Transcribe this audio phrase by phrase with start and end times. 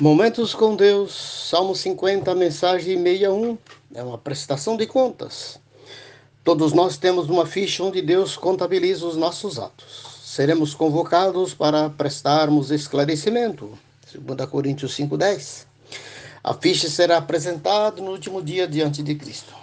[0.00, 1.12] Momentos com Deus,
[1.50, 3.58] Salmo 50, mensagem 61,
[3.94, 5.60] é uma prestação de contas.
[6.42, 10.06] Todos nós temos uma ficha onde Deus contabiliza os nossos atos.
[10.24, 13.78] Seremos convocados para prestarmos esclarecimento.
[14.14, 15.66] 2 Coríntios 5,10.
[16.42, 19.54] A ficha será apresentada no último dia diante de Cristo.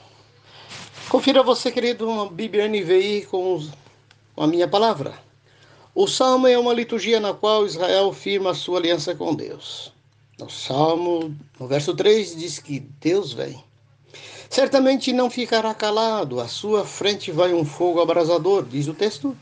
[1.10, 3.68] Confira você, querido, uma Bíblia NVI com
[4.38, 5.16] a minha palavra.
[5.96, 9.97] O Salmo é uma liturgia na qual Israel firma a sua aliança com Deus.
[10.40, 13.64] No Salmo, no verso 3, diz que Deus vem.
[14.48, 19.36] Certamente não ficará calado, à sua frente vai um fogo abrasador, diz o texto.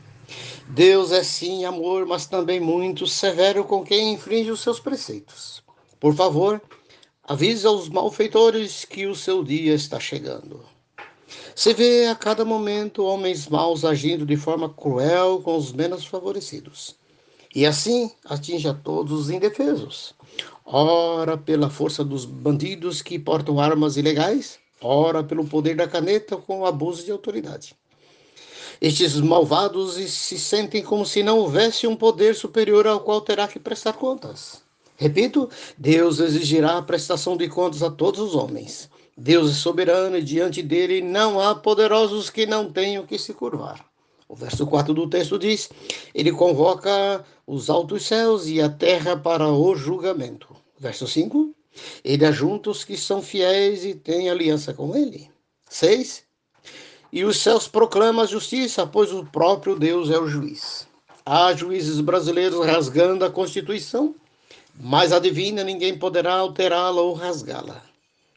[0.68, 5.62] Deus é sim amor, mas também muito severo com quem infringe os seus preceitos.
[6.00, 6.62] Por favor,
[7.22, 10.64] avisa aos malfeitores que o seu dia está chegando.
[11.54, 16.96] Se vê a cada momento homens maus agindo de forma cruel com os menos favorecidos.
[17.54, 20.15] E assim atinge a todos os indefesos
[20.66, 26.60] ora pela força dos bandidos que portam armas ilegais, ora pelo poder da caneta com
[26.60, 27.74] o abuso de autoridade.
[28.80, 33.58] Estes malvados se sentem como se não houvesse um poder superior ao qual terá que
[33.58, 34.60] prestar contas.
[34.96, 38.90] Repito, Deus exigirá a prestação de contas a todos os homens.
[39.16, 43.84] Deus é soberano e diante dele não há poderosos que não tenham que se curvar.
[44.28, 45.70] O verso 4 do texto diz:
[46.14, 50.48] Ele convoca os altos céus e a terra para o julgamento.
[50.78, 51.54] Verso 5:
[52.04, 55.30] Ele ajunta os que são fiéis e tem aliança com ele.
[55.68, 56.24] 6:
[57.12, 60.88] E os céus proclamam a justiça, pois o próprio Deus é o juiz.
[61.24, 64.14] Há juízes brasileiros rasgando a Constituição,
[64.78, 67.82] mas a divina ninguém poderá alterá-la ou rasgá-la.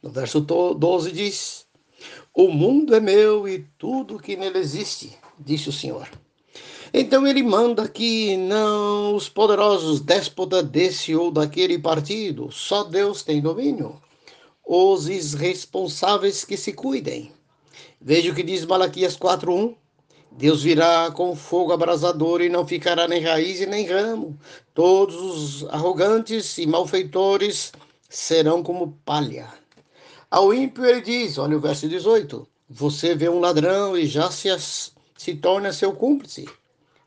[0.01, 1.65] No verso 12 diz:
[2.33, 6.07] O mundo é meu e tudo que nele existe disse o Senhor.
[6.93, 13.41] Então ele manda que não os poderosos déspotas desse ou daquele partido, só Deus tem
[13.41, 14.01] domínio.
[14.65, 17.31] Os irresponsáveis que se cuidem.
[18.01, 19.75] Veja o que diz Malaquias 4:1.
[20.31, 24.39] Deus virá com fogo abrasador e não ficará nem raiz e nem ramo.
[24.73, 27.71] Todos os arrogantes e malfeitores
[28.07, 29.47] serão como palha.
[30.29, 34.49] Ao ímpio ele diz, olha o verso 18: Você vê um ladrão e já se
[35.17, 36.47] se torna seu cúmplice.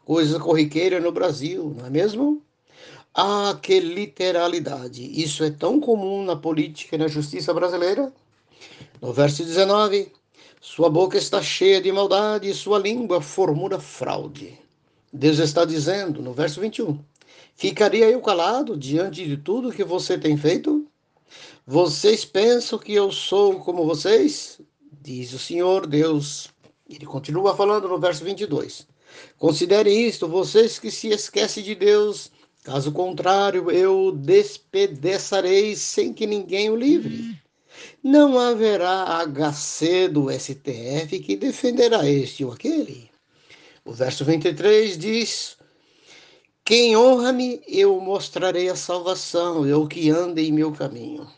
[0.05, 2.43] Coisa corriqueira no Brasil, não é mesmo?
[3.15, 5.03] Ah, que literalidade!
[5.21, 8.13] Isso é tão comum na política e na justiça brasileira.
[9.01, 10.11] No verso 19,
[10.61, 14.59] sua boca está cheia de maldade e sua língua formula fraude.
[15.13, 16.99] Deus está dizendo, no verso 21,
[17.55, 20.87] ficaria eu calado diante de tudo que você tem feito?
[21.67, 24.61] Vocês pensam que eu sou como vocês?
[25.01, 26.49] Diz o Senhor Deus.
[26.89, 28.87] Ele continua falando no verso 22.
[29.39, 32.31] Considerem isto, vocês que se esquecem de Deus,
[32.63, 37.37] caso contrário, eu despedaçarei sem que ninguém o livre.
[38.03, 43.11] Não haverá HC do STF que defenderá este ou aquele.
[43.85, 45.57] O verso 23 diz:
[46.65, 51.29] Quem honra-me, eu mostrarei a salvação, eu que ando em meu caminho.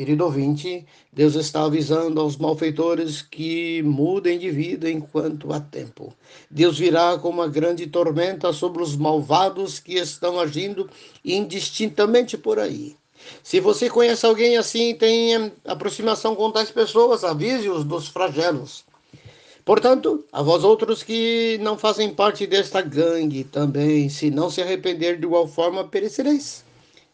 [0.00, 6.14] Querido ouvinte, Deus está avisando aos malfeitores que mudem de vida enquanto há tempo.
[6.50, 10.88] Deus virá com uma grande tormenta sobre os malvados que estão agindo
[11.22, 12.96] indistintamente por aí.
[13.42, 18.86] Se você conhece alguém assim, tem aproximação com tais pessoas, avise-os dos flagelos.
[19.66, 25.18] Portanto, a vós outros que não fazem parte desta gangue também, se não se arrepender
[25.18, 26.64] de igual forma, perecereis.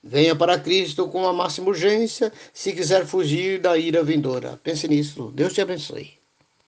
[0.09, 4.59] Venha para Cristo com a máxima urgência se quiser fugir da ira vindoura.
[4.63, 5.33] Pense nisso.
[5.35, 6.16] Deus te abençoe.